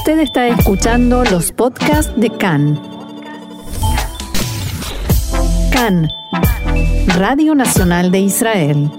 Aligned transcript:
Usted 0.00 0.20
está 0.20 0.48
escuchando 0.48 1.24
los 1.24 1.52
podcasts 1.52 2.10
de 2.18 2.30
CAN. 2.30 2.80
CAN, 5.70 6.08
Radio 7.18 7.54
Nacional 7.54 8.10
de 8.10 8.20
Israel. 8.20 8.90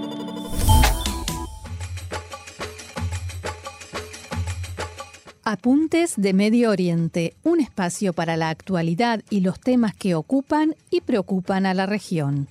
Apuntes 5.42 6.14
de 6.16 6.32
Medio 6.34 6.70
Oriente, 6.70 7.34
un 7.42 7.58
espacio 7.58 8.12
para 8.12 8.36
la 8.36 8.50
actualidad 8.50 9.22
y 9.28 9.40
los 9.40 9.58
temas 9.58 9.94
que 9.96 10.14
ocupan 10.14 10.76
y 10.88 11.00
preocupan 11.00 11.66
a 11.66 11.74
la 11.74 11.86
región. 11.86 12.46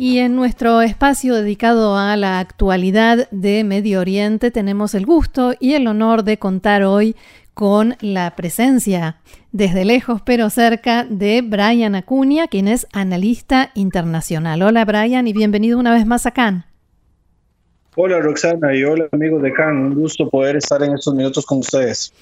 Y 0.00 0.18
en 0.18 0.36
nuestro 0.36 0.80
espacio 0.80 1.34
dedicado 1.34 1.98
a 1.98 2.16
la 2.16 2.38
actualidad 2.38 3.28
de 3.32 3.64
Medio 3.64 3.98
Oriente 3.98 4.52
tenemos 4.52 4.94
el 4.94 5.04
gusto 5.04 5.54
y 5.58 5.74
el 5.74 5.88
honor 5.88 6.22
de 6.22 6.38
contar 6.38 6.84
hoy 6.84 7.16
con 7.52 7.96
la 8.00 8.36
presencia 8.36 9.16
desde 9.50 9.84
lejos 9.84 10.22
pero 10.24 10.50
cerca 10.50 11.04
de 11.04 11.42
Brian 11.42 11.96
Acuña, 11.96 12.46
quien 12.46 12.68
es 12.68 12.86
analista 12.92 13.72
internacional. 13.74 14.62
Hola 14.62 14.84
Brian 14.84 15.26
y 15.26 15.32
bienvenido 15.32 15.80
una 15.80 15.92
vez 15.92 16.06
más 16.06 16.26
a 16.26 16.30
Cannes. 16.30 16.62
Hola 17.96 18.20
Roxana 18.20 18.72
y 18.76 18.84
hola 18.84 19.08
amigos 19.10 19.42
de 19.42 19.52
Cannes, 19.52 19.84
un 19.84 20.00
gusto 20.00 20.30
poder 20.30 20.54
estar 20.54 20.80
en 20.80 20.94
estos 20.94 21.12
minutos 21.12 21.44
con 21.44 21.58
ustedes. 21.58 22.12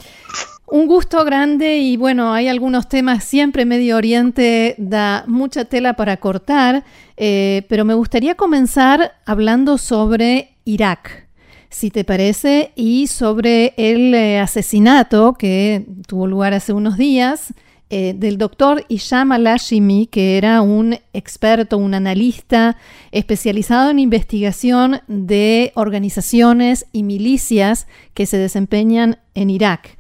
Un 0.68 0.88
gusto 0.88 1.24
grande 1.24 1.78
y 1.78 1.96
bueno, 1.96 2.32
hay 2.32 2.48
algunos 2.48 2.88
temas, 2.88 3.22
siempre 3.22 3.64
Medio 3.64 3.96
Oriente 3.96 4.74
da 4.78 5.22
mucha 5.28 5.64
tela 5.64 5.94
para 5.94 6.16
cortar, 6.16 6.82
eh, 7.16 7.62
pero 7.68 7.84
me 7.84 7.94
gustaría 7.94 8.34
comenzar 8.34 9.12
hablando 9.26 9.78
sobre 9.78 10.56
Irak, 10.64 11.28
si 11.70 11.92
te 11.92 12.02
parece, 12.02 12.72
y 12.74 13.06
sobre 13.06 13.74
el 13.76 14.12
eh, 14.12 14.40
asesinato 14.40 15.34
que 15.34 15.86
tuvo 16.08 16.26
lugar 16.26 16.52
hace 16.52 16.72
unos 16.72 16.96
días 16.96 17.54
eh, 17.88 18.14
del 18.16 18.36
doctor 18.36 18.84
Isham 18.88 19.30
al-Hashimi, 19.30 20.08
que 20.08 20.36
era 20.36 20.62
un 20.62 20.98
experto, 21.12 21.78
un 21.78 21.94
analista 21.94 22.76
especializado 23.12 23.90
en 23.90 24.00
investigación 24.00 25.02
de 25.06 25.70
organizaciones 25.76 26.86
y 26.90 27.04
milicias 27.04 27.86
que 28.14 28.26
se 28.26 28.38
desempeñan 28.38 29.18
en 29.34 29.50
Irak. 29.50 29.95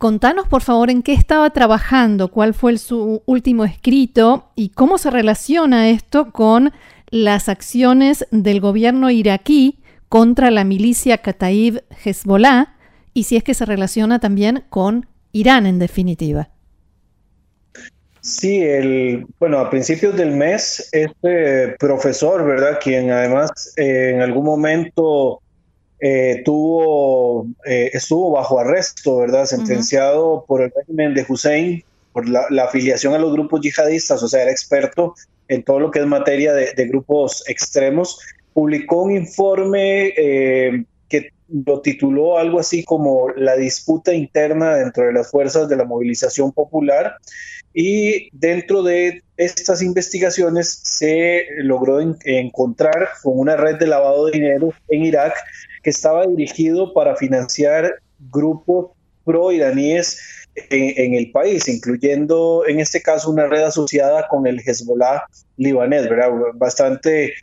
Contanos, 0.00 0.48
por 0.48 0.62
favor, 0.62 0.88
en 0.88 1.02
qué 1.02 1.12
estaba 1.12 1.50
trabajando, 1.50 2.30
cuál 2.30 2.54
fue 2.54 2.78
su 2.78 3.22
último 3.26 3.66
escrito 3.66 4.50
y 4.54 4.70
cómo 4.70 4.96
se 4.96 5.10
relaciona 5.10 5.90
esto 5.90 6.32
con 6.32 6.72
las 7.10 7.50
acciones 7.50 8.26
del 8.30 8.62
gobierno 8.62 9.10
iraquí 9.10 9.82
contra 10.08 10.50
la 10.50 10.64
milicia 10.64 11.18
Kataib 11.18 11.84
Hezbollah 12.02 12.76
y 13.12 13.24
si 13.24 13.36
es 13.36 13.44
que 13.44 13.52
se 13.52 13.66
relaciona 13.66 14.20
también 14.20 14.64
con 14.70 15.04
Irán 15.32 15.66
en 15.66 15.78
definitiva. 15.78 16.48
Sí, 18.22 18.62
el, 18.62 19.26
bueno, 19.38 19.58
a 19.58 19.68
principios 19.68 20.16
del 20.16 20.30
mes, 20.30 20.88
este 20.92 21.76
profesor, 21.78 22.46
¿verdad? 22.46 22.78
Quien 22.82 23.10
además 23.10 23.74
eh, 23.76 24.12
en 24.14 24.22
algún 24.22 24.46
momento 24.46 25.42
eh, 26.00 26.42
tuvo, 26.44 27.46
eh, 27.66 27.90
estuvo 27.92 28.32
bajo 28.32 28.58
arresto, 28.58 29.18
¿verdad? 29.18 29.44
Sentenciado 29.44 30.44
por 30.46 30.62
el 30.62 30.72
régimen 30.74 31.14
de 31.14 31.26
Hussein 31.28 31.84
por 32.12 32.28
la, 32.28 32.64
afiliación 32.64 33.14
a 33.14 33.18
los 33.18 33.32
grupos 33.32 33.60
yihadistas, 33.60 34.22
o 34.22 34.28
sea, 34.28 34.42
era 34.42 34.50
experto 34.50 35.14
en 35.48 35.62
todo 35.62 35.78
lo 35.78 35.90
que 35.90 36.00
es 36.00 36.06
materia 36.06 36.52
de, 36.52 36.86
grupos 36.86 37.44
extremos. 37.48 38.18
Publicó 38.52 39.02
un 39.02 39.12
informe 39.12 40.12
eh, 40.16 40.84
que 41.08 41.30
lo 41.48 41.80
tituló 41.80 42.38
algo 42.38 42.60
así 42.60 42.84
como 42.84 43.28
La 43.30 43.56
disputa 43.56 44.14
interna 44.14 44.76
dentro 44.76 45.06
de 45.06 45.12
las 45.12 45.30
fuerzas 45.30 45.68
de 45.68 45.76
la 45.76 45.84
movilización 45.84 46.52
popular 46.52 47.16
y 47.72 48.28
dentro 48.36 48.82
de 48.82 49.22
estas 49.36 49.82
investigaciones 49.82 50.80
se 50.82 51.46
logró 51.58 52.00
encontrar 52.00 53.08
con 53.22 53.38
una 53.38 53.56
red 53.56 53.76
de 53.76 53.86
lavado 53.86 54.26
de 54.26 54.32
dinero 54.32 54.72
en 54.88 55.04
Irak 55.04 55.34
que 55.82 55.90
estaba 55.90 56.26
dirigido 56.26 56.92
para 56.92 57.16
financiar 57.16 57.94
grupos 58.30 58.90
pro-iraníes 59.24 60.18
en, 60.68 61.14
el 61.14 61.30
país, 61.30 61.68
incluyendo 61.68 62.64
en 62.66 62.80
este 62.80 63.00
caso 63.00 63.30
una 63.30 63.46
red 63.46 63.62
asociada 63.62 64.26
con 64.28 64.46
el 64.46 64.60
Hezbollah 64.60 65.24
libanés, 65.56 66.08
¿verdad? 66.08 66.30
Bastante 66.54 67.34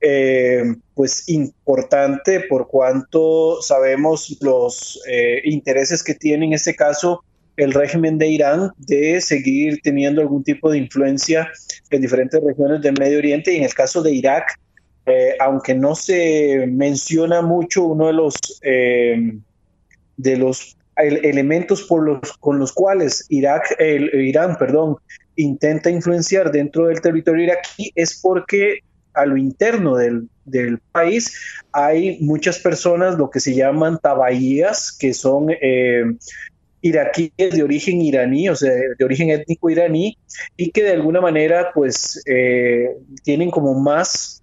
eh, 0.00 0.62
pues 0.94 1.28
importante 1.28 2.40
por 2.40 2.68
cuanto 2.68 3.62
sabemos 3.62 4.36
los 4.40 5.00
eh, 5.08 5.40
intereses 5.44 6.02
que 6.02 6.14
tiene 6.14 6.46
en 6.46 6.52
este 6.52 6.74
caso 6.74 7.22
el 7.56 7.72
régimen 7.72 8.18
de 8.18 8.28
Irán 8.28 8.72
de 8.76 9.20
seguir 9.20 9.80
teniendo 9.82 10.20
algún 10.20 10.44
tipo 10.44 10.70
de 10.70 10.78
influencia 10.78 11.50
en 11.90 12.02
diferentes 12.02 12.42
regiones 12.42 12.82
del 12.82 12.98
Medio 12.98 13.18
Oriente 13.18 13.54
y 13.54 13.56
en 13.56 13.64
el 13.64 13.72
caso 13.72 14.02
de 14.02 14.12
Irak 14.12 14.60
eh, 15.06 15.36
aunque 15.38 15.72
no 15.72 15.94
se 15.94 16.66
menciona 16.66 17.40
mucho, 17.40 17.84
uno 17.84 18.08
de 18.08 18.12
los, 18.12 18.34
eh, 18.62 19.38
de 20.16 20.36
los 20.36 20.76
elementos 20.96 21.82
por 21.84 22.04
los, 22.04 22.32
con 22.40 22.58
los 22.58 22.72
cuales 22.72 23.24
Irak, 23.28 23.76
el, 23.78 24.12
Irán 24.14 24.56
perdón, 24.58 24.96
intenta 25.36 25.90
influenciar 25.90 26.50
dentro 26.50 26.86
del 26.86 27.00
territorio 27.00 27.44
iraquí 27.44 27.92
es 27.94 28.20
porque 28.20 28.80
a 29.14 29.26
lo 29.26 29.36
interno 29.36 29.96
del, 29.96 30.28
del 30.44 30.78
país 30.90 31.38
hay 31.72 32.18
muchas 32.20 32.58
personas, 32.58 33.16
lo 33.16 33.30
que 33.30 33.38
se 33.38 33.54
llaman 33.54 33.98
tabaías, 33.98 34.90
que 34.98 35.14
son 35.14 35.50
eh, 35.50 36.04
iraquíes 36.80 37.32
de 37.36 37.62
origen 37.62 38.00
iraní, 38.00 38.48
o 38.48 38.56
sea, 38.56 38.72
de 38.72 39.04
origen 39.04 39.30
étnico 39.30 39.70
iraní, 39.70 40.18
y 40.56 40.70
que 40.70 40.82
de 40.82 40.92
alguna 40.92 41.20
manera 41.20 41.70
pues 41.74 42.22
tienen 43.22 43.50
como 43.50 43.74
más 43.74 44.42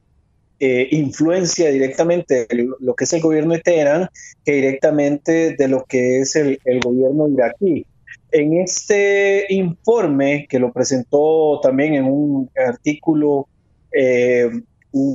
eh, 0.65 0.87
influencia 0.91 1.69
directamente 1.71 2.47
de 2.49 2.69
lo 2.79 2.95
que 2.95 3.03
es 3.03 3.11
el 3.11 3.19
gobierno 3.19 3.53
de 3.53 3.59
Teherán 3.59 4.07
que 4.45 4.53
directamente 4.53 5.57
de 5.57 5.67
lo 5.67 5.83
que 5.83 6.19
es 6.19 6.37
el, 6.37 6.57
gobierno 6.81 7.27
iraquí. 7.27 7.85
En 8.31 8.53
este 8.61 9.45
informe, 9.49 10.47
que 10.49 10.59
lo 10.59 10.71
presentó 10.71 11.59
también 11.61 11.95
en 11.95 12.05
un 12.05 12.49
artículo 12.55 13.49
eh, 13.91 14.49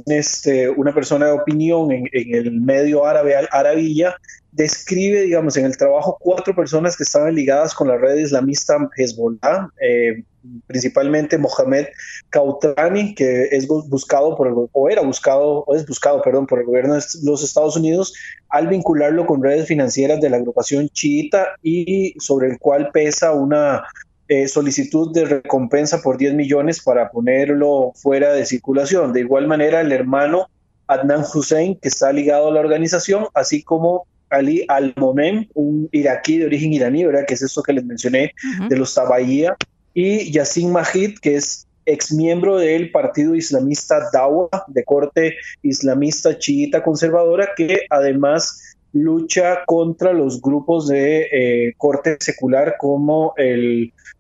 este, 0.09 0.69
una 0.69 0.93
persona 0.93 1.29
de 1.29 1.33
opinión 1.33 1.93
en, 1.93 2.05
el 2.13 2.53
medio 2.53 3.07
árabe, 3.07 3.35
Arabilla, 3.51 4.17
describe, 4.53 5.23
digamos, 5.23 5.57
en 5.57 5.65
el 5.65 5.79
trabajo 5.79 6.19
cuatro 6.21 6.55
personas 6.55 6.95
que 6.95 7.05
estaban 7.05 7.35
ligadas 7.35 7.73
con 7.73 7.89
la 7.89 7.97
red 7.97 8.19
islamista 8.19 8.77
Hezbollah, 8.99 9.71
eh, 9.81 10.25
principalmente 10.67 11.39
Mohamed 11.39 11.87
Kautrani, 12.31 13.15
que 13.15 13.49
es 13.51 13.67
buscado 13.67 14.37
por 14.37 14.49
el, 14.49 14.55
o 14.73 14.89
era 14.89 15.03
buscado, 15.03 15.65
o 15.67 15.75
es 15.75 15.87
buscado, 15.87 16.23
perdón, 16.23 16.47
por 16.47 16.61
el 16.61 16.67
gobierno 16.67 16.95
de 16.95 17.03
los 17.23 17.43
Estados 17.43 17.77
Unidos 17.77 18.15
al 18.49 18.69
vincularlo 18.69 19.27
con 19.27 19.43
redes 19.43 19.67
financieras 19.67 20.21
de 20.21 20.31
la 20.31 20.39
agrupación 20.39 20.89
chiita 20.89 21.49
y 21.63 22.15
sobre 22.19 22.49
el 22.49 22.59
cual 22.59 22.91
pesa 22.93 23.33
una 23.33 23.85
eh, 24.29 24.47
solicitud 24.47 25.13
de 25.13 25.25
recompensa 25.25 26.03
por 26.03 26.19
10 26.19 26.35
millones 26.35 26.83
para 26.83 27.11
ponerlo 27.11 27.93
fuera 27.95 28.33
de 28.33 28.45
circulación. 28.45 29.13
De 29.13 29.21
igual 29.21 29.47
manera, 29.47 29.81
el 29.81 29.93
hermano 29.93 30.49
Adnan 30.87 31.25
Hussein, 31.33 31.77
que 31.77 31.89
está 31.89 32.13
ligado 32.13 32.49
a 32.49 32.53
la 32.53 32.61
organización, 32.61 33.27
así 33.35 33.63
como 33.63 34.07
Ali 34.31 34.65
Al-Momem, 34.69 35.47
un 35.55 35.89
iraquí 35.93 36.39
de 36.39 36.47
origen 36.47 36.73
iraní, 36.73 37.05
¿verdad? 37.05 37.25
que 37.27 37.35
es 37.35 37.43
eso 37.43 37.63
que 37.63 37.73
les 37.73 37.85
mencioné, 37.85 38.33
de 38.69 38.77
los 38.77 38.95
Tabayía, 38.95 39.57
y 40.01 40.31
Yassin 40.31 40.71
Majid, 40.71 41.19
que 41.19 41.35
es 41.35 41.67
ex 41.85 42.13
miembro 42.13 42.57
del 42.57 42.93
partido 42.93 43.35
islamista 43.35 44.09
Dawa, 44.13 44.49
de 44.69 44.85
corte 44.85 45.35
islamista 45.63 46.39
chiita 46.39 46.85
conservadora, 46.85 47.49
que 47.57 47.81
además 47.91 48.77
lucha 48.93 49.65
contra 49.67 50.13
los 50.13 50.41
grupos 50.41 50.87
de 50.87 51.27
eh, 51.33 51.75
corte 51.77 52.17
secular 52.21 52.77
como 52.79 53.35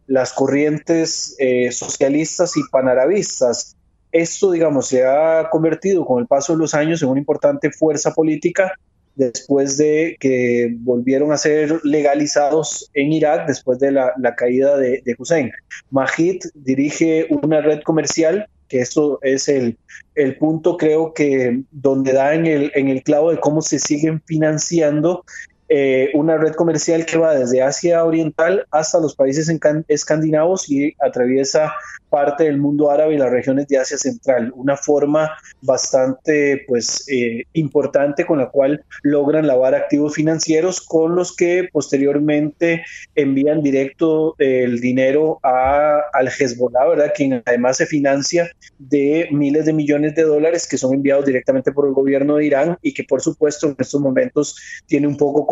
las 0.08 0.32
corrientes 0.32 1.36
eh, 1.38 1.70
socialistas 1.70 2.56
y 2.56 2.62
panarabistas. 2.72 3.76
Esto, 4.10 4.50
digamos, 4.50 4.88
se 4.88 5.06
ha 5.06 5.48
convertido 5.48 6.04
con 6.04 6.18
el 6.20 6.26
paso 6.26 6.54
de 6.54 6.58
los 6.58 6.74
años 6.74 7.02
en 7.02 7.10
una 7.10 7.20
importante 7.20 7.70
fuerza 7.70 8.12
política 8.14 8.72
después 9.18 9.76
de 9.76 10.16
que 10.20 10.74
volvieron 10.78 11.32
a 11.32 11.36
ser 11.36 11.80
legalizados 11.84 12.88
en 12.94 13.12
Irak 13.12 13.48
después 13.48 13.80
de 13.80 13.90
la, 13.90 14.14
caída 14.36 14.78
de, 14.78 15.02
Hussein. 15.18 15.50
Majid 15.90 16.40
dirige 16.54 17.26
una 17.42 17.60
red 17.60 17.82
comercial 17.82 18.48
que 18.68 18.80
eso 18.80 19.18
es 19.22 19.48
el, 19.48 19.78
el 20.14 20.36
punto 20.36 20.76
creo 20.76 21.14
que 21.14 21.62
donde 21.72 22.12
da 22.12 22.34
en 22.34 22.46
el, 22.46 22.70
en 22.74 22.88
el 22.88 23.02
clavo 23.02 23.30
de 23.30 23.40
cómo 23.40 23.62
se 23.62 23.78
siguen 23.78 24.22
financiando 24.26 25.24
eh, 25.68 26.10
una 26.14 26.36
red 26.36 26.54
comercial 26.54 27.04
que 27.04 27.18
va 27.18 27.34
desde 27.34 27.62
Asia 27.62 28.04
Oriental 28.04 28.66
hasta 28.70 29.00
los 29.00 29.14
países 29.14 29.52
escandinavos 29.88 30.70
y 30.70 30.94
atraviesa 31.00 31.72
parte 32.08 32.44
del 32.44 32.58
mundo 32.58 32.90
árabe 32.90 33.14
y 33.14 33.18
las 33.18 33.30
regiones 33.30 33.68
de 33.68 33.78
Asia 33.78 33.98
Central. 33.98 34.52
Una 34.56 34.76
forma 34.76 35.30
bastante 35.60 36.64
pues, 36.66 37.06
eh, 37.08 37.44
importante 37.52 38.24
con 38.24 38.38
la 38.38 38.48
cual 38.48 38.82
logran 39.02 39.46
lavar 39.46 39.74
activos 39.74 40.14
financieros 40.14 40.80
con 40.80 41.14
los 41.14 41.36
que 41.36 41.68
posteriormente 41.70 42.84
envían 43.14 43.62
directo 43.62 44.34
el 44.38 44.80
dinero 44.80 45.38
a, 45.42 46.00
al 46.12 46.28
Hezbollah, 46.28 46.88
¿verdad? 46.88 47.12
quien 47.14 47.42
además 47.44 47.76
se 47.76 47.86
financia 47.86 48.50
de 48.78 49.28
miles 49.30 49.66
de 49.66 49.72
millones 49.72 50.14
de 50.14 50.22
dólares 50.22 50.66
que 50.66 50.78
son 50.78 50.94
enviados 50.94 51.26
directamente 51.26 51.72
por 51.72 51.86
el 51.86 51.92
gobierno 51.92 52.36
de 52.36 52.46
Irán 52.46 52.78
y 52.82 52.94
que 52.94 53.04
por 53.04 53.20
supuesto 53.20 53.66
en 53.66 53.76
estos 53.78 54.00
momentos 54.00 54.56
tiene 54.86 55.06
un 55.06 55.16
poco 55.16 55.46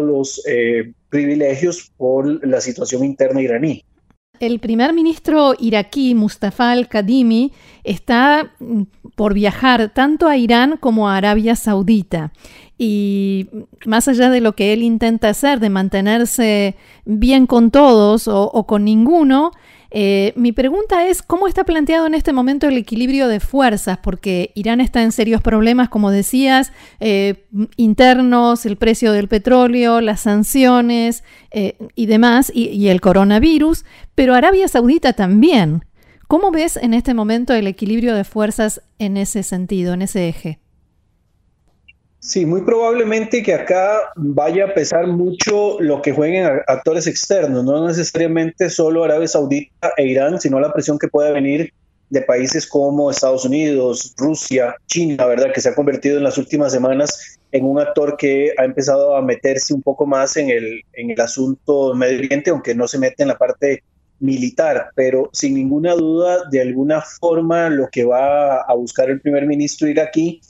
los 0.00 0.42
eh, 0.46 0.92
privilegios 1.08 1.92
por 1.96 2.46
la 2.46 2.60
situación 2.60 3.04
interna 3.04 3.42
iraní. 3.42 3.84
El 4.38 4.58
primer 4.58 4.94
ministro 4.94 5.54
iraquí, 5.58 6.14
Mustafa 6.14 6.70
al-Kadimi, 6.70 7.52
está 7.84 8.54
mm, 8.58 8.82
por 9.14 9.34
viajar 9.34 9.90
tanto 9.92 10.28
a 10.28 10.36
Irán 10.38 10.78
como 10.80 11.08
a 11.08 11.16
Arabia 11.16 11.56
Saudita. 11.56 12.32
Y 12.78 13.48
más 13.84 14.08
allá 14.08 14.30
de 14.30 14.40
lo 14.40 14.54
que 14.54 14.72
él 14.72 14.82
intenta 14.82 15.28
hacer, 15.28 15.60
de 15.60 15.68
mantenerse 15.68 16.76
bien 17.04 17.46
con 17.46 17.70
todos 17.70 18.26
o 18.28 18.66
con 18.66 18.84
ninguno, 18.84 19.50
eh, 19.90 20.32
mi 20.36 20.52
pregunta 20.52 21.08
es, 21.08 21.22
¿cómo 21.22 21.48
está 21.48 21.64
planteado 21.64 22.06
en 22.06 22.14
este 22.14 22.32
momento 22.32 22.68
el 22.68 22.76
equilibrio 22.76 23.28
de 23.28 23.40
fuerzas? 23.40 23.98
Porque 23.98 24.52
Irán 24.54 24.80
está 24.80 25.02
en 25.02 25.12
serios 25.12 25.42
problemas, 25.42 25.88
como 25.88 26.10
decías, 26.10 26.72
eh, 27.00 27.46
internos, 27.76 28.66
el 28.66 28.76
precio 28.76 29.12
del 29.12 29.28
petróleo, 29.28 30.00
las 30.00 30.20
sanciones 30.20 31.24
eh, 31.50 31.76
y 31.94 32.06
demás, 32.06 32.52
y 32.54 32.88
el 32.88 33.00
coronavirus, 33.00 33.84
pero 34.14 34.34
Arabia 34.34 34.68
Saudita 34.68 35.12
también. 35.12 35.84
¿Cómo 36.28 36.52
ves 36.52 36.76
en 36.76 36.94
este 36.94 37.12
momento 37.12 37.54
el 37.54 37.66
equilibrio 37.66 38.14
de 38.14 38.22
fuerzas 38.22 38.82
en 39.00 39.16
ese 39.16 39.42
sentido, 39.42 39.94
en 39.94 40.02
ese 40.02 40.28
eje? 40.28 40.60
Sí, 42.20 42.44
muy 42.44 42.60
probablemente 42.60 43.42
que 43.42 43.54
acá 43.54 44.12
vaya 44.14 44.66
a 44.66 44.74
pesar 44.74 45.06
mucho 45.06 45.80
lo 45.80 46.02
que 46.02 46.12
jueguen 46.12 46.60
actores 46.66 47.06
externos, 47.06 47.64
no 47.64 47.88
necesariamente 47.88 48.68
solo 48.68 49.04
Arabia 49.04 49.26
Saudita 49.26 49.94
e 49.96 50.06
Irán, 50.06 50.38
sino 50.38 50.60
la 50.60 50.70
presión 50.70 50.98
que 50.98 51.08
pueda 51.08 51.32
venir 51.32 51.72
de 52.10 52.20
países 52.20 52.66
como 52.66 53.10
Estados 53.10 53.46
Unidos, 53.46 54.14
Rusia, 54.18 54.76
China, 54.86 55.24
¿verdad? 55.24 55.50
Que 55.54 55.62
se 55.62 55.70
ha 55.70 55.74
convertido 55.74 56.18
en 56.18 56.24
las 56.24 56.36
últimas 56.36 56.72
semanas 56.72 57.38
en 57.52 57.64
un 57.64 57.80
actor 57.80 58.18
que 58.18 58.52
ha 58.58 58.64
empezado 58.64 59.16
a 59.16 59.22
meterse 59.22 59.72
un 59.72 59.80
poco 59.80 60.04
más 60.04 60.36
en 60.36 60.50
el, 60.50 60.82
en 60.92 61.12
el 61.12 61.20
asunto 61.22 61.94
medio 61.94 62.20
ambiente, 62.20 62.50
aunque 62.50 62.74
no 62.74 62.86
se 62.86 62.98
mete 62.98 63.22
en 63.22 63.28
la 63.28 63.38
parte 63.38 63.82
militar, 64.18 64.90
pero 64.94 65.30
sin 65.32 65.54
ninguna 65.54 65.94
duda, 65.94 66.50
de 66.50 66.60
alguna 66.60 67.00
forma, 67.00 67.70
lo 67.70 67.88
que 67.90 68.04
va 68.04 68.60
a 68.60 68.74
buscar 68.74 69.08
el 69.08 69.22
primer 69.22 69.46
ministro 69.46 69.88
iraquí 69.88 70.42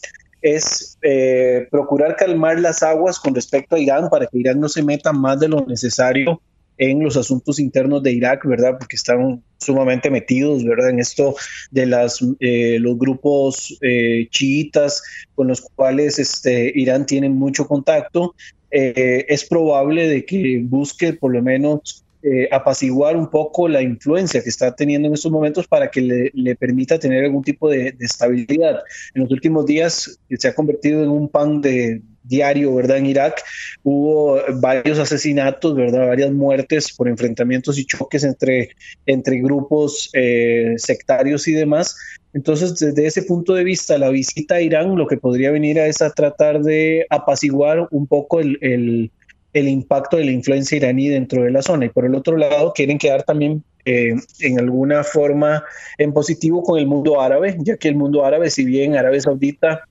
es 0.43 0.99
eh, 1.03 1.67
procurar 1.71 2.17
calmar 2.17 2.59
las 2.59 2.83
aguas 2.83 3.19
con 3.19 3.35
respecto 3.35 3.77
a 3.77 3.79
Irán 3.79 4.09
para 4.09 4.27
que 4.27 4.39
Irán 4.39 4.61
no 4.61 4.69
se 4.69 4.83
meta 4.83 5.13
más 5.13 5.39
de 5.41 5.49
lo 5.49 5.65
necesario 5.67 6.41
en 6.79 7.03
los 7.03 7.17
asuntos 7.19 7.59
internos 7.59 8.03
de 8.03 8.13
Irak, 8.13 8.47
¿verdad? 8.47 8.77
Porque 8.79 8.97
están 8.97 9.43
sumamente 9.59 10.11
metidos, 10.11 10.65
¿verdad? 10.65 10.89
En 10.91 10.99
esto 10.99 11.37
de 11.71 11.85
las, 11.85 12.25
eh, 12.41 12.79
los 12.81 12.99
grupos 12.99 13.79
eh, 13.83 14.29
chiitas 14.31 15.03
con 15.35 15.49
los 15.49 15.61
cuales 15.61 16.19
este, 16.19 16.73
Irán 16.75 17.05
tiene 17.05 17.29
mucho 17.29 17.67
contacto. 17.67 18.35
es 18.71 19.45
probable 19.47 20.09
de 20.09 20.25
que 20.25 20.61
busque 20.63 21.13
por 21.13 21.33
lo 21.33 21.43
menos 21.43 22.05
eh, 22.23 22.49
apaciguar 22.53 23.17
un 23.17 23.31
poco 23.31 23.69
la 23.69 23.83
influencia 23.83 24.43
que 24.43 24.49
está 24.51 24.75
teniendo 24.75 25.09
en 25.09 25.15
estos 25.15 25.33
momentos 25.33 25.67
para 25.67 25.91
que 25.91 26.01
le, 26.35 26.57
permita 26.57 26.99
tener 26.99 27.25
algún 27.25 27.43
tipo 27.43 27.69
de, 27.69 27.95
estabilidad. 28.01 28.81
En 29.15 29.23
los 29.23 29.31
últimos 29.31 29.67
días 29.67 30.19
se 30.29 30.49
ha 30.49 30.55
convertido 30.55 31.03
en 31.03 31.09
un 31.09 31.29
pan 31.29 31.61
de 31.61 32.03
diario, 32.23 32.75
¿verdad? 32.75 32.99
En 32.99 33.07
Irak 33.07 33.43
hubo 33.83 34.41
varios 34.61 34.99
asesinatos, 34.99 35.75
¿verdad? 35.75 36.09
Varias 36.09 36.31
muertes 36.31 36.93
por 36.93 37.09
enfrentamientos 37.09 37.79
y 37.79 37.87
choques 37.87 38.25
entre, 38.25 38.71
entre 39.07 39.41
grupos 39.41 40.11
eh, 40.13 40.75
sectarios 40.77 41.49
y 41.49 41.53
demás. 41.53 41.97
Entonces, 42.33 42.79
desde 42.79 43.07
ese 43.07 43.23
punto 43.23 43.55
de 43.55 43.65
vista, 43.65 43.99
la 43.99 44.11
visita 44.11 44.57
a 44.57 44.61
Irán 44.61 44.95
lo 44.95 45.07
que 45.07 45.17
podría 45.17 45.51
venir 45.51 45.79
es 45.79 46.03
a 46.03 46.11
tratar 46.11 46.61
de 46.61 47.07
apaciguar 47.11 47.89
un 47.91 48.07
poco 48.07 48.41
el 48.41 48.59
el 48.61 49.11
impacto 49.55 50.17
de 50.17 50.25
la 50.25 50.31
influencia 50.31 50.77
iraní 50.77 51.09
dentro 51.09 51.43
de 51.43 51.51
la 51.51 51.63
zona. 51.63 51.87
Y 51.87 51.89
por 51.91 52.05
el 52.05 52.15
otro 52.15 52.37
lado, 52.37 52.73
quieren 52.73 52.99
quedar 52.99 53.23
también 53.23 53.65
eh, 53.85 54.15
en 54.41 54.59
alguna 54.59 55.05
forma 55.05 55.65
en 55.99 56.13
positivo 56.13 56.63
con 56.63 56.79
el 56.79 56.87
mundo 56.87 57.21
árabe, 57.21 57.57
ya 57.61 57.77
que 57.77 57.89
el 57.89 57.97
mundo 57.97 58.25
árabe, 58.25 58.51
si 58.51 58.65
bien 58.65 58.95
Arabia 58.95 59.21
Saudita 59.21 59.85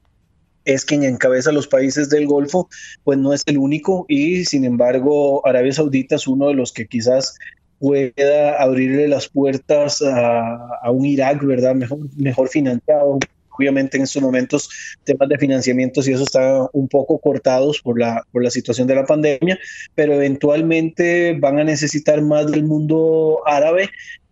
es 0.65 0.85
quien 0.85 1.03
encabeza 1.03 1.51
los 1.51 1.67
países 1.67 2.09
del 2.09 2.27
Golfo, 2.27 2.69
pues 3.03 3.17
no 3.17 3.33
es 3.33 3.41
el 3.47 3.57
único 3.57 4.06
y 4.07 4.45
sin 4.45 4.65
embargo 4.65 5.45
Arabia 5.47 5.73
Saudita 5.73 6.15
es 6.15 6.27
uno 6.27 6.50
de 6.50 6.53
los 6.53 6.71
que 6.71 6.85
quizás 6.85 7.35
pueda 7.79 8.62
abrirle 8.62 9.07
las 9.07 9.29
puertas 9.29 10.03
a, 10.03 10.91
un 10.91 11.05
Irak, 11.05 11.44
¿verdad? 11.44 11.75
Mejor, 11.75 12.00
mejor 12.17 12.50
financiado, 12.50 13.17
Obviamente 13.59 13.97
en 13.97 14.03
estos 14.03 14.23
momentos 14.23 14.69
temas 15.03 15.27
de 15.27 15.38
financiamientos 15.38 16.07
y 16.07 16.13
eso 16.13 16.23
está 16.23 16.65
un 16.71 16.88
poco 16.88 17.19
cortados 17.19 17.81
por 17.81 18.00
la, 18.00 18.23
por 18.31 18.41
la 18.41 18.50
situación 18.50 18.88
de 18.88 18.95
la 18.95 19.06
pandemia, 19.06 19.59
pero 19.95 20.13
eventualmente 20.13 21.35
van 21.38 21.59
a 21.59 21.65
necesitar 21.65 22.21
más 22.21 22.50
del 22.50 22.63
mundo 22.63 23.41
árabe 23.45 23.89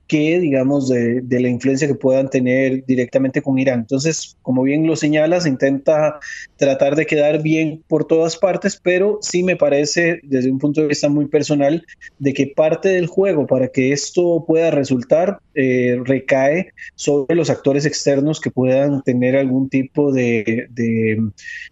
que, 0.07 0.39
digamos, 0.39 0.87
de, 0.87 1.23
la 1.29 1.49
influencia 1.49 1.87
que 1.87 1.95
puedan 1.95 2.29
tener 2.29 2.85
directamente 2.85 3.41
con 3.41 3.59
Irán. 3.59 3.81
Entonces, 3.81 4.37
como 4.41 4.63
bien 4.63 4.87
lo 4.87 4.95
señalas, 4.95 5.45
intenta 5.45 6.19
tratar 6.55 6.95
de 6.95 7.05
quedar 7.05 7.41
bien 7.41 7.83
por 7.87 8.05
todas 8.05 8.37
partes, 8.37 8.79
pero 8.81 9.19
sí 9.21 9.43
me 9.43 9.55
parece, 9.55 10.19
desde 10.23 10.49
un 10.49 10.59
punto 10.59 10.81
de 10.81 10.87
vista 10.87 11.09
muy 11.09 11.27
personal, 11.27 11.85
de 12.19 12.33
que 12.33 12.47
parte 12.55 12.89
del 12.89 13.07
juego 13.07 13.45
para 13.45 13.67
que 13.67 13.91
esto 13.91 14.45
pueda 14.47 14.71
resultar 14.71 15.39
eh, 15.53 15.99
recae 16.03 16.73
sobre 16.95 17.35
los 17.35 17.49
actores 17.49 17.85
externos 17.85 18.39
que 18.39 18.51
puedan 18.51 19.01
tener 19.03 19.35
algún 19.35 19.69
tipo 19.69 20.11
de, 20.11 20.67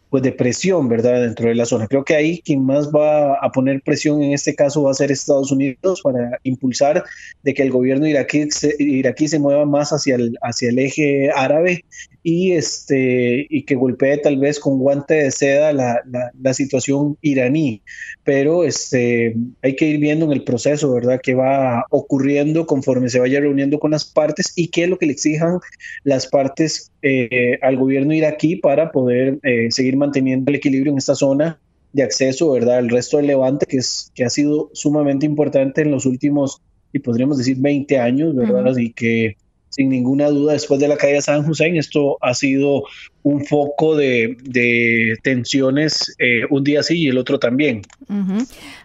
pues 0.09 0.23
de 0.23 0.31
presión, 0.31 0.87
¿verdad? 0.87 1.21
Dentro 1.21 1.49
de 1.49 1.55
la 1.55 1.65
zona. 1.65 1.87
Creo 1.87 2.05
que 2.05 2.15
ahí 2.15 2.41
quien 2.43 2.65
más 2.65 2.89
va 2.89 3.35
a 3.35 3.51
poner 3.51 3.81
presión 3.81 4.21
en 4.21 4.33
este 4.33 4.55
caso 4.55 4.83
va 4.83 4.91
a 4.91 4.95
ser 4.95 5.11
Estados 5.11 5.51
Unidos 5.51 6.01
para 6.01 6.39
impulsar 6.43 7.03
de 7.43 7.53
que 7.53 7.63
el 7.63 7.71
gobierno 7.71 8.07
iraquí 8.07 8.49
se, 8.51 8.75
iraquí 8.79 9.27
se 9.27 9.39
mueva 9.39 9.65
más 9.65 9.91
hacia 9.91 10.15
el, 10.15 10.37
hacia 10.41 10.69
el 10.69 10.79
eje 10.79 11.31
árabe 11.31 11.83
y, 12.27 12.53
este, 12.53 13.45
y 13.49 13.65
que 13.65 13.75
golpee 13.75 14.17
tal 14.17 14.39
vez 14.39 14.59
con 14.59 14.79
guante 14.79 15.13
de 15.13 15.29
seda 15.29 15.71
la, 15.73 16.01
la, 16.41 16.53
situación 16.55 17.17
iraní. 17.21 17.83
Pero 18.23 18.63
este, 18.63 19.35
hay 19.61 19.75
que 19.75 19.85
ir 19.85 19.99
viendo 19.99 20.25
en 20.25 20.31
el 20.31 20.43
proceso, 20.43 20.91
¿verdad? 20.91 21.19
Que 21.21 21.35
va 21.35 21.85
ocurriendo 21.91 22.65
conforme 22.65 23.09
se 23.09 23.19
vaya 23.19 23.39
reuniendo 23.39 23.77
con 23.77 23.91
las 23.91 24.05
partes 24.05 24.53
y 24.55 24.69
qué 24.69 24.85
es 24.85 24.89
lo 24.89 24.97
que 24.97 25.05
le 25.05 25.11
exijan 25.11 25.59
las 26.03 26.25
partes 26.25 26.91
eh, 27.03 27.59
al 27.61 27.77
gobierno 27.77 28.15
iraquí 28.15 28.55
para 28.55 28.91
poder 28.91 29.37
eh, 29.43 29.67
seguir 29.69 29.94
manteniendo 29.95 30.49
el 30.49 30.57
equilibrio 30.57 30.91
en 30.91 30.97
esta 30.97 31.15
zona 31.15 31.59
de 31.93 32.03
acceso, 32.03 32.51
¿verdad? 32.51 32.79
El 32.79 32.89
resto 32.89 33.17
del 33.17 33.27
Levante, 33.27 33.65
que, 33.65 33.77
es, 33.77 34.11
que 34.13 34.25
ha 34.25 34.29
sido 34.29 34.69
sumamente 34.73 35.25
importante 35.25 35.81
en 35.81 35.91
los 35.91 36.05
últimos, 36.05 36.61
y 36.91 36.99
podríamos 36.99 37.37
decir, 37.37 37.57
20 37.59 37.99
años, 37.99 38.35
¿verdad? 38.35 38.75
Y 38.77 38.91
que 38.91 39.37
sin 39.75 39.89
ninguna 39.89 40.29
duda, 40.29 40.53
después 40.53 40.79
de 40.79 40.87
la 40.87 40.95
caída 40.95 41.15
de 41.15 41.21
San 41.21 41.49
Hussein, 41.49 41.75
esto 41.75 42.17
ha 42.21 42.33
sido 42.33 42.83
un 43.23 43.43
foco 43.43 43.97
de, 43.97 45.17
tensiones 45.21 46.15
eh, 46.17 46.43
un 46.49 46.63
día 46.63 46.81
sí 46.81 47.01
y 47.01 47.07
el 47.09 47.17
otro 47.17 47.39
también. 47.39 47.81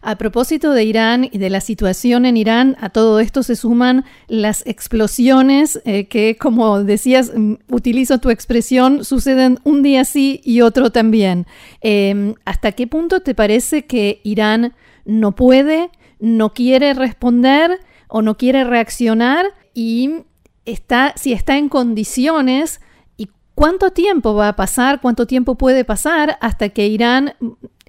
A 0.03 0.19
propósito 0.19 0.73
de 0.73 0.83
Irán 0.83 1.29
y 1.31 1.39
de 1.39 1.49
la 1.49 1.61
situación 1.61 2.27
en 2.27 2.37
Irán, 2.37 2.77
a 2.81 2.91
todo 2.91 3.21
esto 3.21 3.45
se 3.45 3.55
suman 3.55 4.05
las 4.27 4.67
explosiones 4.67 5.81
eh, 5.85 6.07
que, 6.07 6.37
como 6.37 6.83
decías, 6.83 7.31
mm, 7.37 7.55
utilizo 7.69 8.19
tu 8.19 8.31
expresión, 8.31 9.05
suceden 9.05 9.59
un 9.63 9.85
día 9.85 10.05
sí 10.05 10.41
y 10.43 10.63
otro 10.63 10.91
también. 10.91 11.47
Em, 11.83 12.35
¿Hasta 12.45 12.73
qué 12.73 12.89
punto 12.89 13.21
te 13.21 13.37
parece 13.37 13.85
que 13.85 14.21
Irán 14.25 14.75
no 15.05 15.37
puede, 15.37 15.91
no 16.19 16.53
quiere 16.53 16.95
responder 16.95 17.79
o 18.09 18.23
no 18.23 18.37
quiere 18.37 18.65
reaccionar 18.65 19.47
y 19.73 20.25
está, 20.71 21.15
si 21.17 21.33
está 21.33 21.57
en 21.59 21.69
condiciones 21.69 22.81
y 23.17 23.29
cuánto 23.55 23.91
tiempo 23.91 24.35
va 24.35 24.49
a 24.49 24.57
pasar, 24.57 25.01
cuánto 25.01 25.27
tiempo 25.27 25.57
puede 25.57 25.85
pasar 25.85 26.39
hasta 26.41 26.69
que 26.71 26.87
Irán 26.87 27.35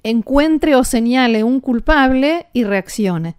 encuentre 0.02 0.74
o 0.76 0.84
señale 0.84 1.44
un 1.44 1.60
culpable 1.60 2.46
y 2.52 2.64
reaccione. 2.64 3.36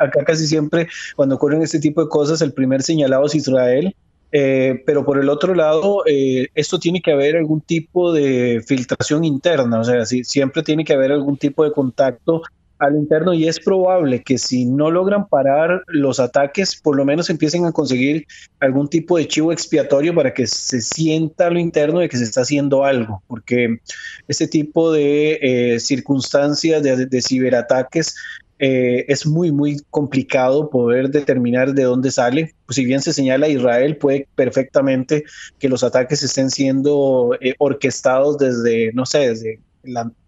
Acá 0.00 0.24
casi 0.24 0.46
siempre 0.46 0.88
cuando 1.16 1.34
ocurren 1.34 1.62
este 1.62 1.80
tipo 1.80 2.02
de 2.02 2.08
cosas, 2.08 2.40
el 2.42 2.52
primer 2.52 2.82
señalado 2.82 3.26
es 3.26 3.34
Israel, 3.34 3.94
Eh, 4.34 4.82
pero 4.86 5.04
por 5.04 5.18
el 5.18 5.28
otro 5.28 5.54
lado, 5.54 6.04
eh, 6.06 6.48
esto 6.54 6.78
tiene 6.78 7.02
que 7.02 7.12
haber 7.12 7.36
algún 7.36 7.60
tipo 7.60 8.14
de 8.14 8.62
filtración 8.66 9.24
interna, 9.24 9.80
o 9.80 9.84
sea, 9.84 10.06
siempre 10.06 10.62
tiene 10.62 10.86
que 10.86 10.94
haber 10.94 11.12
algún 11.12 11.36
tipo 11.36 11.64
de 11.64 11.72
contacto 11.72 12.40
al 12.82 12.96
interno 12.96 13.32
y 13.32 13.46
es 13.46 13.60
probable 13.60 14.22
que 14.24 14.38
si 14.38 14.64
no 14.64 14.90
logran 14.90 15.28
parar 15.28 15.84
los 15.86 16.18
ataques, 16.18 16.74
por 16.74 16.96
lo 16.96 17.04
menos 17.04 17.30
empiecen 17.30 17.64
a 17.64 17.70
conseguir 17.70 18.26
algún 18.58 18.88
tipo 18.88 19.16
de 19.16 19.28
chivo 19.28 19.52
expiatorio 19.52 20.12
para 20.16 20.34
que 20.34 20.48
se 20.48 20.80
sienta 20.80 21.48
lo 21.48 21.60
interno 21.60 22.00
de 22.00 22.08
que 22.08 22.16
se 22.16 22.24
está 22.24 22.40
haciendo 22.40 22.84
algo, 22.84 23.22
porque 23.28 23.78
este 24.26 24.48
tipo 24.48 24.92
de 24.92 25.38
eh, 25.40 25.78
circunstancias 25.78 26.82
de, 26.82 27.22
ciberataques 27.22 28.16
eh, 28.58 29.04
es 29.06 29.26
muy, 29.26 29.52
muy 29.52 29.80
complicado 29.90 30.68
poder 30.68 31.10
determinar 31.10 31.74
de 31.74 31.84
dónde 31.84 32.10
sale. 32.10 32.52
Pues 32.66 32.74
si 32.74 32.84
bien 32.84 33.00
se 33.00 33.12
señala 33.12 33.46
Israel, 33.46 33.96
puede 33.96 34.26
perfectamente 34.34 35.22
que 35.60 35.68
los 35.68 35.84
ataques 35.84 36.24
estén 36.24 36.50
siendo 36.50 37.36
eh, 37.40 37.54
orquestados 37.58 38.38
desde, 38.38 38.92
no 38.92 39.06
sé, 39.06 39.28
desde 39.28 39.60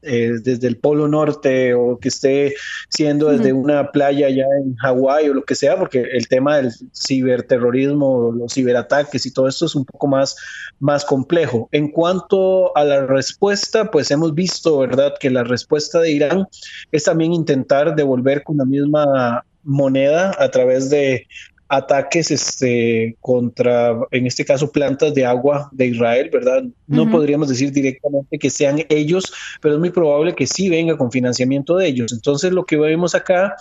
eh, 0.03 0.33
desde 0.43 0.67
el 0.67 0.79
Polo 0.79 1.07
Norte 1.07 1.75
o 1.75 1.99
que 1.99 2.09
esté 2.09 2.55
siendo 2.89 3.31
desde 3.31 3.53
una 3.53 3.93
playa 3.93 4.29
ya 4.29 4.45
en 4.63 4.75
Hawái 4.77 5.29
o 5.29 5.35
lo 5.35 5.45
que 5.45 5.55
sea, 5.55 5.79
porque 5.79 6.01
el 6.01 6.27
tema 6.29 6.57
del 6.57 6.73
ciberterrorismo, 6.93 8.33
los 8.33 8.53
ciberataques 8.53 9.27
y 9.27 9.33
todo 9.33 9.49
esto 9.49 9.67
es 9.67 9.75
un 9.75 9.85
poco 9.85 10.07
más, 10.07 10.37
más 10.81 11.05
complejo. 11.05 11.69
En 11.73 11.91
cuanto 11.91 12.77
a 12.77 12.85
la 12.85 13.07
respuesta, 13.07 13.91
pues 13.91 14.11
hemos 14.11 14.35
visto, 14.35 14.79
¿verdad?, 14.79 15.15
que 15.19 15.31
la 15.31 15.45
respuesta 15.45 16.01
de 16.01 16.11
Irán 16.11 16.47
es 16.93 17.05
también 17.05 17.33
intentar 17.33 17.95
devolver 17.95 18.43
con 18.43 18.57
la 18.57 18.65
misma 18.65 19.45
moneda 19.63 20.35
a 20.39 20.51
través 20.51 20.91
de 20.91 21.27
ataques 21.69 22.31
este, 22.31 23.17
contra, 23.21 23.97
en 24.11 24.27
este 24.27 24.45
caso, 24.45 24.71
plantas 24.71 25.15
de 25.15 25.25
agua 25.25 25.69
de 25.73 25.87
Israel, 25.87 26.31
¿verdad? 26.33 26.65
No 26.87 27.11
podríamos 27.11 27.49
decir 27.49 27.73
directamente 27.73 28.39
que 28.39 28.51
sean 28.51 28.85
ellos, 28.89 29.33
pero 29.61 29.75
es 29.75 29.81
muy 29.81 29.91
probable 29.91 30.35
que 30.35 30.47
sí 30.47 30.69
venga 30.69 30.97
con 30.97 31.11
financiamiento 31.11 31.77
de 31.77 31.89
ellos. 31.89 32.13
Entonces, 32.13 32.53
lo 32.53 32.65
que 32.65 32.77
vemos 32.77 33.15
acá 33.15 33.57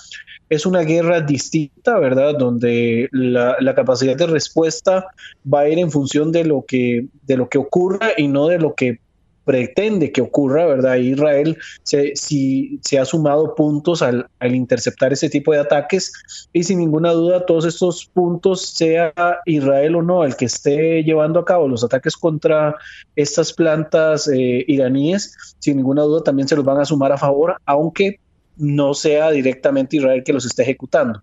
es 0.49 0.65
una 0.65 0.81
guerra 0.81 1.21
distinta, 1.21 1.97
¿verdad? 1.97 2.35
Donde 2.37 3.09
la, 3.11 3.55
la, 3.59 3.73
capacidad 3.73 4.15
de 4.15 4.27
respuesta 4.27 5.07
va 5.51 5.61
a 5.61 5.69
ir 5.69 5.79
en 5.79 5.91
función 5.91 6.31
de 6.31 6.43
lo 6.43 6.65
que, 6.67 7.07
de 7.23 7.37
lo 7.37 7.49
que 7.49 7.57
ocurra 7.57 8.11
y 8.17 8.27
no 8.27 8.47
de 8.47 8.59
lo 8.59 8.75
que 8.75 8.99
pretende 9.45 10.11
que 10.11 10.21
ocurra, 10.21 10.65
¿verdad? 10.65 10.95
Israel 10.95 11.57
se, 11.83 12.15
si, 12.15 12.79
se 12.81 12.99
ha 12.99 13.05
sumado 13.05 13.55
puntos 13.55 14.01
al, 14.01 14.27
interceptar 14.41 15.13
ese 15.13 15.29
tipo 15.29 15.51
de 15.51 15.59
ataques 15.59 16.13
y 16.53 16.63
sin 16.63 16.79
ninguna 16.79 17.11
duda 17.11 17.45
todos 17.45 17.65
estos 17.65 18.05
puntos, 18.05 18.61
sea 18.61 19.13
Israel 19.45 19.95
o 19.95 20.01
no, 20.01 20.23
el 20.23 20.35
que 20.35 20.45
esté 20.45 21.03
llevando 21.03 21.39
a 21.39 21.45
cabo 21.45 21.67
los 21.67 21.83
ataques 21.83 22.15
contra 22.15 22.75
estas 23.15 23.53
plantas 23.53 24.27
eh, 24.27 24.63
iraníes, 24.67 25.35
sin 25.59 25.77
ninguna 25.77 26.03
duda 26.03 26.23
también 26.23 26.47
se 26.47 26.55
los 26.55 26.65
van 26.65 26.79
a 26.79 26.85
sumar 26.85 27.11
a 27.11 27.17
favor, 27.17 27.57
aunque 27.65 28.19
no 28.57 28.93
sea 28.93 29.31
directamente 29.31 29.97
Israel 29.97 30.23
que 30.23 30.33
los 30.33 30.45
esté 30.45 30.63
ejecutando. 30.63 31.21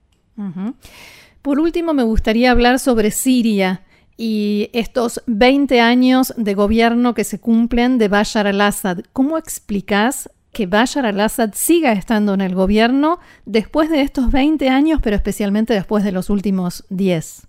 Por 1.43 1.61
último, 1.61 1.93
me 1.95 2.03
gustaría 2.03 2.51
hablar 2.51 2.79
sobre 2.79 3.11
Siria 3.11 3.83
y 4.21 4.69
estos 4.75 5.23
20 5.29 5.81
años 5.81 6.35
de 6.37 6.53
gobierno 6.53 7.15
que 7.15 7.25
se 7.25 7.41
cumplen 7.41 7.97
de 7.97 8.09
Bashar 8.09 8.47
al-Assad. 8.47 8.99
¿Cómo 9.15 9.39
explicas 9.39 10.29
que 10.53 10.67
Bashar 10.67 11.07
al-Assad 11.07 11.53
siga 11.55 11.93
estando 11.93 12.35
en 12.35 12.43
el 12.43 12.55
gobierno 12.55 13.19
después 13.47 13.89
de 13.89 14.03
estos 14.03 14.31
20 14.31 14.69
años, 14.69 15.01
pero 15.03 15.17
especialmente 15.17 15.73
después 15.73 16.05
de 16.05 16.13
los 16.13 16.29
últimos 16.29 16.85
10? 16.91 17.47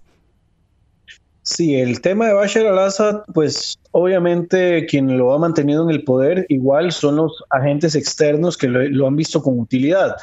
Sí, 1.44 1.76
el 1.76 2.02
tema 2.02 2.28
de 2.28 2.34
Bashar 2.34 2.68
al-Assad, 2.68 3.24
pues 3.34 3.80
obviamente 3.90 4.86
quien 4.86 5.18
lo 5.18 5.34
ha 5.34 5.40
mantenido 5.40 5.84
en 5.84 5.90
el 5.90 6.04
poder 6.04 6.46
igual 6.50 6.92
son 6.92 7.16
los 7.16 7.44
agentes 7.50 7.96
externos 7.96 8.58
que 8.58 8.68
lo 8.68 9.08
han 9.08 9.16
visto 9.16 9.42
con 9.42 9.60
utilidad. 9.60 10.16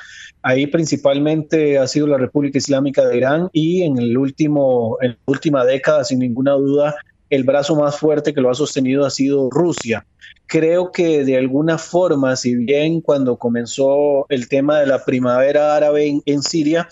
Ahí 0.43 0.69
principalmente 0.69 1.77
ha 1.79 1.89
sido 1.89 2.07
la 2.07 2.19
República 2.19 2.59
Islámica 2.59 3.05
de 3.05 3.17
Irán 3.17 3.49
y 3.53 3.83
en, 3.83 3.99
el 3.99 4.17
último, 4.17 4.97
en 5.01 5.11
la 5.11 5.19
última 5.27 5.65
década, 5.65 6.05
sin 6.05 6.21
ninguna 6.21 6.53
duda, 6.53 6.95
el 7.31 7.45
brazo 7.45 7.77
más 7.77 7.99
fuerte 7.99 8.33
que 8.33 8.41
lo 8.41 8.51
ha 8.51 8.55
sostenido 8.55 9.05
ha 9.05 9.11
sido 9.11 9.51
Rusia. 9.51 10.07
Creo 10.47 10.93
que 10.93 11.25
de 11.25 11.37
alguna 11.37 11.79
forma, 11.79 12.35
si 12.37 12.55
bien 12.55 13.01
cuando 13.01 13.37
comenzó 13.37 14.27
el 14.29 14.49
tema 14.49 14.81
de 14.81 14.87
la 14.87 15.05
primavera 15.05 15.77
árabe 15.77 16.21
en, 16.25 16.43
Siria, 16.43 16.89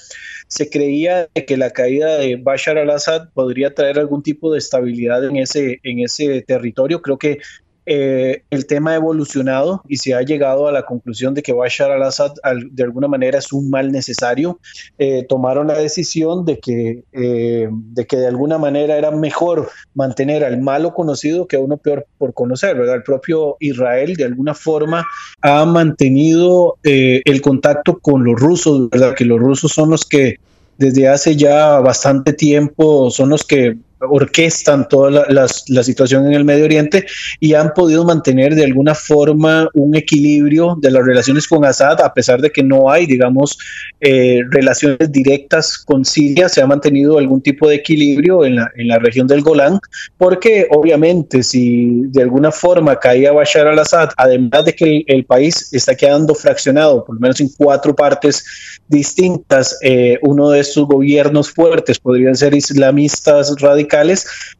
se 0.46 0.68
creía 0.68 1.28
que 1.46 1.56
la 1.56 1.70
caída 1.70 2.18
de 2.18 2.36
Bashar 2.36 2.76
al-Assad 2.78 3.30
podría 3.32 3.74
traer 3.74 3.98
algún 3.98 4.22
tipo 4.22 4.52
de 4.52 4.58
estabilidad 4.58 5.24
en 5.24 5.36
ese, 5.36 5.80
en 5.82 6.00
ese 6.00 6.42
territorio, 6.42 7.00
creo 7.00 7.18
que 7.18 7.38
eh, 7.86 8.42
el 8.50 8.66
tema 8.66 8.90
ha 8.90 8.96
evolucionado 8.96 9.82
y 9.88 9.98
se 9.98 10.14
ha 10.14 10.22
llegado 10.22 10.66
a 10.66 10.72
la 10.72 10.84
conclusión 10.84 11.34
de 11.34 11.42
que 11.42 11.52
Bashar 11.52 11.92
al-Assad 11.92 12.32
de 12.70 12.82
alguna 12.82 13.06
manera 13.06 13.38
es 13.38 13.52
un 13.52 13.70
mal 13.70 13.92
necesario. 13.92 14.58
Eh, 14.98 15.24
tomaron 15.28 15.68
la 15.68 15.78
decisión 15.78 16.44
de 16.44 16.58
que, 16.58 17.04
eh, 17.12 17.68
de 17.70 18.06
que 18.06 18.16
de 18.16 18.26
alguna 18.26 18.58
manera 18.58 18.96
era 18.96 19.12
mejor 19.12 19.70
mantener 19.94 20.44
al 20.44 20.60
malo 20.60 20.94
conocido 20.94 21.46
que 21.46 21.56
a 21.56 21.60
uno 21.60 21.76
peor 21.76 22.06
por 22.18 22.34
conocer, 22.34 22.76
¿verdad? 22.76 22.96
El 22.96 23.02
propio 23.04 23.56
Israel 23.60 24.16
de 24.16 24.24
alguna 24.24 24.54
forma 24.54 25.06
ha 25.40 25.64
mantenido 25.64 26.76
el 26.82 27.40
contacto 27.40 27.98
con 27.98 28.24
los 28.24 28.38
rusos, 28.38 28.90
¿verdad? 28.90 29.14
Que 29.14 29.24
los 29.24 29.38
rusos 29.38 29.72
son 29.72 29.90
los 29.90 30.04
que 30.04 30.36
desde 30.78 31.08
hace 31.08 31.36
ya 31.36 31.80
bastante 31.80 32.32
tiempo 32.32 33.10
son 33.10 33.30
los 33.30 33.44
que 33.44 33.76
orquestan 34.00 34.88
toda 34.88 35.26
la, 35.28 35.48
situación 35.48 36.26
en 36.26 36.34
el 36.34 36.44
Medio 36.44 36.64
Oriente 36.64 37.06
y 37.40 37.54
han 37.54 37.72
podido 37.72 38.04
mantener 38.04 38.54
de 38.54 38.64
alguna 38.64 38.94
forma 38.94 39.68
un 39.74 39.96
equilibrio 39.96 40.76
de 40.80 40.90
las 40.90 41.04
relaciones 41.04 41.46
con 41.46 41.64
Assad, 41.64 42.00
a 42.00 42.12
pesar 42.12 42.40
de 42.40 42.50
que 42.50 42.62
no 42.62 42.90
hay, 42.90 43.06
digamos, 43.06 43.58
eh, 44.00 44.42
relaciones 44.50 45.10
directas 45.10 45.78
con 45.78 46.04
Siria, 46.04 46.48
se 46.48 46.60
ha 46.60 46.66
mantenido 46.66 47.18
algún 47.18 47.40
tipo 47.40 47.68
de 47.68 47.76
equilibrio 47.76 48.44
en 48.44 48.56
la, 48.56 48.70
en 48.76 48.88
la 48.88 48.98
región 48.98 49.26
del 49.26 49.42
Golán, 49.42 49.80
porque 50.18 50.66
obviamente 50.70 51.42
si 51.42 52.02
de 52.08 52.22
alguna 52.22 52.52
forma 52.52 52.98
caía 52.98 53.32
Bashar 53.32 53.66
al-Assad, 53.66 54.10
además 54.16 54.64
de 54.64 54.74
que 54.74 55.04
el, 55.06 55.24
país 55.26 55.72
está 55.72 55.96
quedando 55.96 56.34
fraccionado, 56.34 57.04
por 57.04 57.16
lo 57.16 57.20
menos 57.20 57.40
en 57.40 57.48
cuatro 57.56 57.96
partes 57.96 58.44
distintas, 58.86 59.76
eh, 59.82 60.18
uno 60.22 60.50
de 60.50 60.60
estos 60.60 60.86
gobiernos 60.86 61.50
fuertes 61.50 61.98
podrían 61.98 62.36
ser 62.36 62.54
islamistas 62.54 63.54
radicales, 63.58 63.85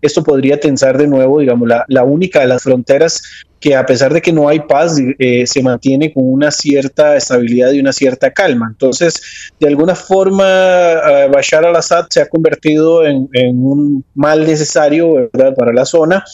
esto 0.00 0.22
podría 0.22 0.60
tensar 0.60 0.98
de 0.98 1.06
nuevo, 1.06 1.40
digamos, 1.40 1.68
la, 1.68 1.84
la 1.88 2.04
única 2.04 2.40
de 2.40 2.46
las 2.46 2.62
fronteras 2.62 3.22
que 3.60 3.74
a 3.74 3.86
pesar 3.86 4.12
de 4.12 4.20
que 4.20 4.32
no 4.32 4.48
hay 4.48 4.60
paz, 4.60 4.98
eh, 5.18 5.46
se 5.46 5.62
mantiene 5.62 6.12
con 6.12 6.24
una 6.30 6.50
cierta 6.50 7.16
estabilidad 7.16 7.72
y 7.72 7.80
una 7.80 7.92
cierta 7.92 8.30
calma. 8.30 8.68
Entonces, 8.70 9.50
de 9.58 9.68
alguna 9.68 9.94
forma, 9.94 10.44
uh, 10.44 11.32
Bashar 11.32 11.64
al-Assad 11.64 12.06
se 12.10 12.20
ha 12.20 12.28
convertido 12.28 13.06
en, 13.06 13.28
un 13.34 14.04
mal 14.14 14.46
necesario 14.46 15.30
para 15.32 15.72
la 15.72 15.84
zona 15.84 16.24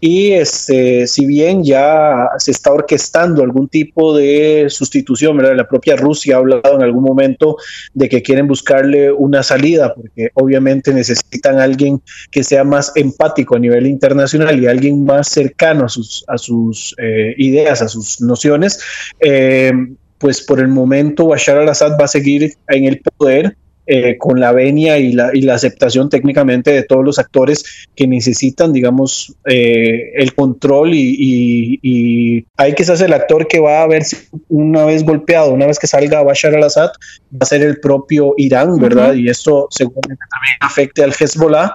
y 0.00 0.32
este, 0.32 1.06
si 1.06 1.26
bien 1.26 1.64
ya 1.64 2.28
se 2.38 2.52
está 2.52 2.72
orquestando 2.72 3.42
algún 3.42 3.68
tipo 3.68 4.16
de 4.16 4.66
sustitución, 4.68 5.36
¿verdad? 5.36 5.56
la 5.56 5.68
propia 5.68 5.96
Rusia 5.96 6.36
ha 6.36 6.38
hablado 6.38 6.76
en 6.76 6.82
algún 6.82 7.02
momento 7.02 7.56
de 7.94 8.08
que 8.08 8.22
quieren 8.22 8.46
buscarle 8.46 9.10
una 9.10 9.42
salida, 9.42 9.94
porque 9.94 10.30
obviamente 10.34 10.92
necesitan 10.92 11.58
alguien 11.58 12.00
que 12.30 12.44
sea 12.44 12.64
más 12.64 12.92
empático 12.94 13.56
a 13.56 13.58
nivel 13.58 13.86
internacional 13.86 14.62
y 14.62 14.66
alguien 14.66 15.04
más 15.04 15.28
cercano 15.28 15.86
a 15.86 15.88
sus, 15.88 16.24
a 16.28 16.38
sus 16.38 16.67
eh, 16.98 17.34
ideas, 17.36 17.82
a 17.82 17.88
sus 17.88 18.20
nociones, 18.20 18.80
eh, 19.20 19.72
pues 20.18 20.42
por 20.42 20.60
el 20.60 20.68
momento 20.68 21.26
Bashar 21.26 21.58
al-Assad 21.58 21.98
va 22.00 22.04
a 22.04 22.08
seguir 22.08 22.54
en 22.68 22.84
el 22.84 23.00
poder 23.00 23.56
eh, 23.90 24.18
con 24.18 24.38
la 24.38 24.52
venia 24.52 24.98
y 24.98 25.12
la, 25.12 25.30
y 25.32 25.40
la, 25.40 25.54
aceptación 25.54 26.10
técnicamente 26.10 26.70
de 26.72 26.82
todos 26.82 27.02
los 27.02 27.18
actores 27.18 27.64
que 27.96 28.06
necesitan, 28.06 28.70
digamos, 28.70 29.34
eh, 29.46 30.12
el 30.14 30.34
control 30.34 30.92
y, 30.92 31.80
y, 31.82 32.44
hay 32.58 32.74
que 32.74 32.84
ser 32.84 33.00
el 33.02 33.14
actor 33.14 33.48
que 33.48 33.60
va 33.60 33.82
a 33.82 33.86
ver 33.86 34.04
si 34.04 34.18
una 34.50 34.84
vez 34.84 35.04
golpeado, 35.04 35.52
una 35.52 35.66
vez 35.66 35.78
que 35.78 35.86
salga 35.86 36.22
Bashar 36.22 36.54
al-Assad, 36.54 36.90
va 37.32 37.38
a 37.40 37.46
ser 37.46 37.62
el 37.62 37.80
propio 37.80 38.34
Irán, 38.36 38.76
¿verdad? 38.78 39.14
Y 39.14 39.30
esto 39.30 39.68
seguramente 39.70 40.22
también 40.30 40.56
afecte 40.60 41.02
al 41.02 41.14
Hezbollah, 41.18 41.74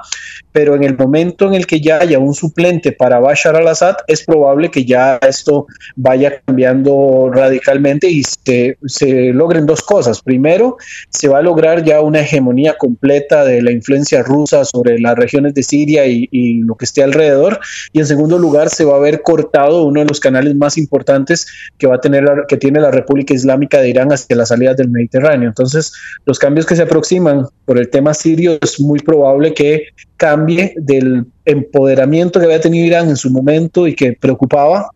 pero 0.52 0.76
en 0.76 0.84
el 0.84 0.96
momento 0.96 1.48
en 1.48 1.56
el 1.56 1.66
que 1.66 1.82
ya 1.82 1.98
haya 1.98 2.20
un 2.20 2.36
suplente 2.36 2.92
para 2.92 3.20
Bashar 3.20 3.56
al-Assad, 3.56 3.96
es 4.06 4.24
probable 4.24 4.70
que 4.70 4.86
ya 4.86 5.18
esto 5.28 5.66
vaya 5.96 6.42
cambiando 6.46 7.32
radicalmente 7.34 8.08
y 8.08 8.24
se, 8.24 8.78
se 8.86 9.34
logren 9.34 9.66
dos 9.66 9.82
cosas. 9.82 10.22
Primero, 10.22 10.78
se 11.10 11.28
va 11.28 11.40
a 11.40 11.42
lograr 11.42 11.84
ya 11.84 12.03
una 12.04 12.22
hegemonía 12.22 12.78
completa 12.78 13.44
de 13.46 13.62
la 13.62 13.72
influencia 13.72 14.24
rusa 14.24 14.66
sobre 14.66 15.00
las 15.00 15.16
regiones 15.16 15.54
de 15.54 15.64
Siria 15.64 16.06
y, 16.06 16.28
lo 16.64 16.76
que 16.76 16.86
esté 16.86 17.04
alrededor. 17.04 17.60
Y 17.92 18.00
en 18.00 18.06
segundo 18.06 18.38
lugar, 18.38 18.70
se 18.70 18.86
va 18.86 18.96
a 18.96 19.00
ver 19.00 19.22
cortado 19.22 19.84
uno 19.84 20.02
de 20.02 20.06
los 20.06 20.20
canales 20.20 20.56
más 20.56 20.78
importantes 20.78 21.48
que 21.78 21.88
va 21.88 21.96
a 21.96 22.02
tener 22.02 22.26
que 22.48 22.58
tiene 22.58 22.80
la 22.80 22.92
República 22.92 23.34
Islámica 23.34 23.80
de 23.80 23.90
Irán 23.90 24.12
hacia 24.12 24.36
las 24.36 24.50
salidas 24.50 24.78
del 24.78 24.90
Mediterráneo. 24.90 25.50
Entonces, 25.50 25.94
los 26.26 26.40
cambios 26.40 26.66
que 26.66 26.76
se 26.76 26.84
aproximan 26.84 27.48
por 27.66 27.78
el 27.78 27.90
tema 27.90 28.14
sirio 28.14 28.58
es 28.62 28.80
muy 28.80 29.00
probable 29.00 29.54
que 29.54 29.88
cambie 30.18 30.74
del 30.78 31.26
empoderamiento 31.46 32.40
que 32.40 32.46
había 32.46 32.62
tenido 32.62 32.86
Irán 32.86 33.10
en 33.10 33.18
su 33.18 33.30
momento 33.30 33.88
y 33.88 33.96
que 33.96 34.14
preocupaba 34.14 34.90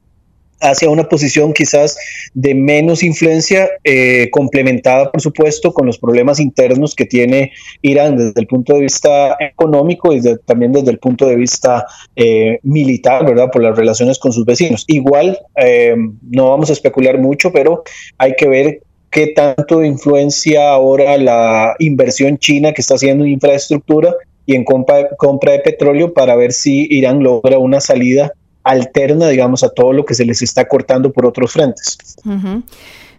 hacia 0.59 0.89
una 0.89 1.07
posición 1.07 1.53
quizás 1.53 1.97
de 2.33 2.55
menos 2.55 3.03
influencia, 3.03 3.69
eh, 3.83 4.29
complementada 4.31 5.11
por 5.11 5.21
supuesto 5.21 5.73
con 5.73 5.85
los 5.85 5.97
problemas 5.97 6.39
internos 6.39 6.95
que 6.95 7.05
tiene 7.05 7.51
Irán 7.81 8.17
desde 8.17 8.39
el 8.39 8.47
punto 8.47 8.73
de 8.73 8.81
vista 8.81 9.37
económico 9.39 10.13
y 10.13 10.21
también 10.45 10.73
desde 10.73 10.91
el 10.91 10.99
punto 10.99 11.27
de 11.27 11.35
vista 11.35 11.85
eh, 12.15 12.59
militar, 12.63 13.25
¿verdad? 13.25 13.49
Por 13.51 13.63
las 13.63 13.77
relaciones 13.77 14.19
con 14.19 14.31
sus 14.31 14.45
vecinos. 14.45 14.83
Igual, 14.87 15.39
eh, 15.55 15.95
no 16.29 16.49
vamos 16.49 16.69
a 16.69 16.73
especular 16.73 17.17
mucho, 17.17 17.51
pero 17.51 17.83
hay 18.17 18.35
que 18.35 18.47
ver 18.47 18.81
qué 19.09 19.27
tanto 19.27 19.83
influencia 19.83 20.69
ahora 20.69 21.17
la 21.17 21.75
inversión 21.79 22.37
china 22.37 22.73
que 22.73 22.81
está 22.81 22.95
haciendo 22.95 23.23
en 23.23 23.31
infraestructura 23.31 24.15
y 24.45 24.55
en 24.55 24.63
compra, 24.63 25.09
compra 25.17 25.53
de 25.53 25.59
petróleo 25.59 26.13
para 26.13 26.35
ver 26.35 26.53
si 26.53 26.87
Irán 26.89 27.21
logra 27.21 27.57
una 27.57 27.79
salida 27.81 28.33
alterna, 28.67 29.27
digamos, 29.29 29.63
a 29.63 29.69
todo 29.69 29.93
lo 29.93 30.05
que 30.05 30.13
se 30.13 30.25
les 30.25 30.41
está 30.41 30.67
cortando 30.67 31.11
por 31.11 31.25
otros 31.25 31.51
frentes. 31.51 31.97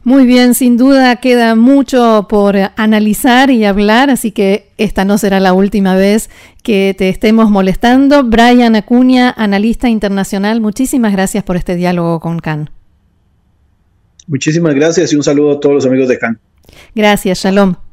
Muy 0.05 0.27
bien, 0.27 0.55
sin 0.55 0.77
duda 0.77 1.17
queda 1.17 1.55
mucho 1.55 2.27
por 2.29 2.57
analizar 2.77 3.51
y 3.51 3.65
hablar, 3.65 4.11
así 4.11 4.31
que 4.31 4.71
esta 4.79 5.05
no 5.05 5.19
será 5.19 5.41
la 5.41 5.53
última 5.53 5.97
vez 5.97 6.31
que 6.63 6.95
te 6.97 7.09
estemos 7.09 7.51
molestando. 7.51 8.25
Brian 8.25 8.77
Acuña, 8.77 9.35
analista 9.37 9.89
internacional, 9.89 10.61
muchísimas 10.61 11.13
gracias 11.13 11.45
por 11.45 11.57
este 11.57 11.75
diálogo 11.75 12.21
con 12.21 12.39
CAN. 12.39 12.71
Muchísimas 14.27 14.75
gracias 14.75 15.13
y 15.13 15.17
un 15.17 15.23
saludo 15.23 15.53
a 15.53 15.61
todos 15.61 15.75
los 15.75 15.87
amigos 15.87 16.09
de 16.09 16.19
CAN. 16.19 16.39
Gracias, 16.95 17.41
Shalom. 17.41 17.88